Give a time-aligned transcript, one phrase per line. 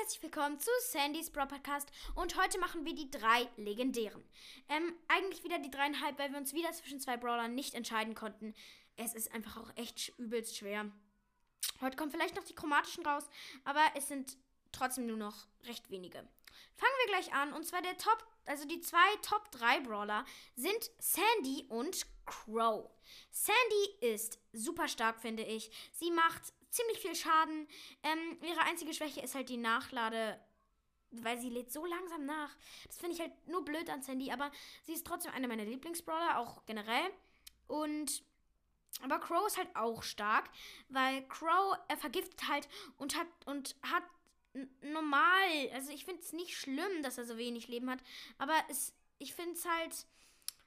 [0.00, 4.22] herzlich willkommen zu Sandys Bro Podcast und heute machen wir die drei legendären.
[4.68, 8.54] Ähm, eigentlich wieder die dreieinhalb, weil wir uns wieder zwischen zwei Brawlern nicht entscheiden konnten.
[8.96, 10.92] Es ist einfach auch echt übelst schwer.
[11.80, 13.28] Heute kommen vielleicht noch die chromatischen raus,
[13.64, 14.36] aber es sind
[14.72, 16.18] trotzdem nur noch recht wenige.
[16.76, 20.24] Fangen wir gleich an und zwar der Top, also die zwei Top 3 Brawler
[20.56, 22.88] sind Sandy und Crow.
[23.30, 25.70] Sandy ist super stark, finde ich.
[25.92, 27.66] Sie macht ziemlich viel Schaden.
[28.02, 30.38] Ähm, ihre einzige Schwäche ist halt die Nachlade,
[31.10, 32.54] weil sie lädt so langsam nach.
[32.86, 34.50] Das finde ich halt nur blöd an Sandy, aber
[34.84, 37.10] sie ist trotzdem eine meiner Lieblingsbrawler, auch generell.
[37.66, 38.22] Und
[39.02, 40.50] aber Crow ist halt auch stark,
[40.88, 44.02] weil Crow er vergiftet halt und hat und hat
[44.82, 48.00] normal, also ich finde es nicht schlimm, dass er so wenig Leben hat,
[48.38, 50.06] aber es ich finde es halt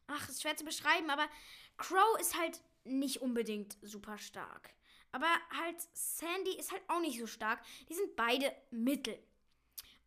[0.08, 1.28] ach, ist schwer zu beschreiben, aber
[1.78, 4.74] Crow ist halt nicht unbedingt super stark.
[5.12, 5.28] Aber
[5.60, 7.62] halt Sandy ist halt auch nicht so stark.
[7.90, 9.18] Die sind beide mittel.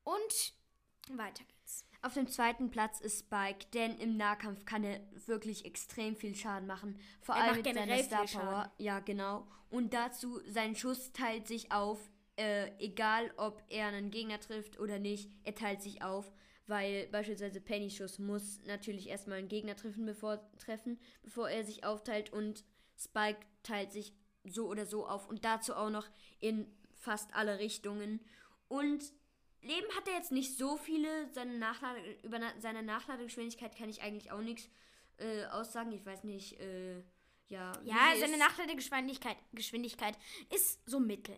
[0.03, 0.55] Und
[1.11, 1.85] weiter geht's.
[2.03, 6.67] Auf dem zweiten Platz ist Spike, denn im Nahkampf kann er wirklich extrem viel Schaden
[6.67, 6.99] machen.
[7.21, 8.73] Vor Er allem mit seiner Star Power.
[8.79, 9.47] Ja, genau.
[9.71, 11.99] Und dazu, sein Schuss teilt sich auf,
[12.37, 16.33] äh, egal ob er einen Gegner trifft oder nicht, er teilt sich auf.
[16.67, 21.85] Weil beispielsweise Penny Schuss muss natürlich erstmal einen Gegner treffen bevor, treffen, bevor er sich
[21.85, 22.33] aufteilt.
[22.33, 22.65] Und
[22.99, 25.29] Spike teilt sich so oder so auf.
[25.29, 26.09] Und dazu auch noch
[26.41, 28.21] in fast alle Richtungen.
[28.69, 29.13] Und
[29.61, 31.29] Leben hat er jetzt nicht so viele.
[31.33, 34.71] Seine Nachlade, über na, seine Nachladegeschwindigkeit kann ich eigentlich auch nichts
[35.19, 35.93] äh, aussagen.
[35.93, 37.01] Ich weiß nicht, äh,
[37.49, 37.73] ja.
[37.85, 38.39] Ja, seine.
[38.39, 40.19] Nachladegeschwindigkeit Geschwindigkeit
[40.51, 41.37] ist so mittel.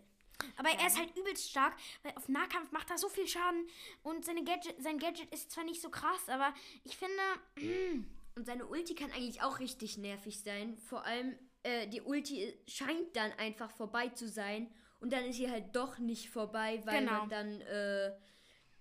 [0.56, 3.66] Aber er ist halt übelst stark, weil auf Nahkampf macht er so viel Schaden
[4.02, 6.52] und seine Gadget, sein Gadget ist zwar nicht so krass, aber
[6.84, 7.22] ich finde,
[8.36, 10.76] Und seine Ulti kann eigentlich auch richtig nervig sein.
[10.76, 14.70] Vor allem, äh, die Ulti scheint dann einfach vorbei zu sein.
[15.00, 17.20] Und dann ist sie halt doch nicht vorbei, weil Genau.
[17.20, 18.12] man dann äh,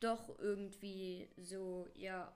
[0.02, 2.36] doch irgendwie so, ja.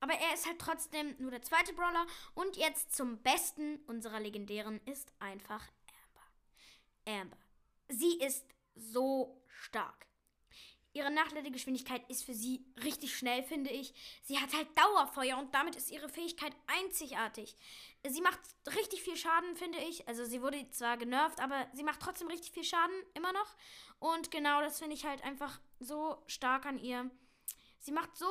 [0.00, 4.82] aber er ist halt trotzdem nur der zweite Brawler und jetzt zum besten unserer legendären
[4.84, 5.66] ist einfach
[7.06, 7.20] Amber.
[7.22, 7.36] Amber.
[7.88, 10.06] Sie ist so stark.
[10.96, 13.92] Ihre Nachladegeschwindigkeit ist für sie richtig schnell, finde ich.
[14.22, 17.56] Sie hat halt Dauerfeuer und damit ist ihre Fähigkeit einzigartig.
[18.06, 18.38] Sie macht
[18.76, 20.06] richtig viel Schaden, finde ich.
[20.06, 23.56] Also sie wurde zwar genervt, aber sie macht trotzdem richtig viel Schaden, immer noch.
[23.98, 27.10] Und genau das finde ich halt einfach so stark an ihr.
[27.80, 28.26] Sie macht so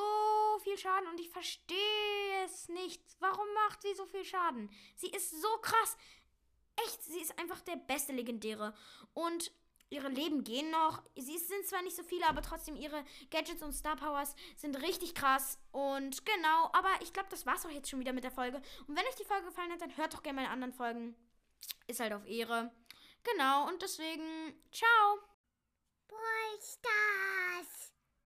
[0.62, 3.02] viel Schaden und ich verstehe es nicht.
[3.20, 4.70] Warum macht sie so viel Schaden?
[4.96, 5.98] Sie ist so krass
[6.76, 8.74] echt, sie ist einfach der beste Legendäre.
[9.12, 9.52] Und
[9.90, 11.02] ihre Leben gehen noch.
[11.16, 15.14] Sie sind zwar nicht so viele, aber trotzdem ihre Gadgets und Star Powers sind richtig
[15.14, 15.58] krass.
[15.72, 18.60] Und genau, aber ich glaube, das war's auch jetzt schon wieder mit der Folge.
[18.86, 21.14] Und wenn euch die Folge gefallen hat, dann hört doch gerne meine anderen Folgen.
[21.86, 22.72] Ist halt auf Ehre.
[23.22, 25.18] Genau, und deswegen, ciao.
[26.08, 27.93] Boy Stars.